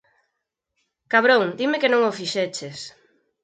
[1.11, 2.79] Cabrón, dime que non o fixeches!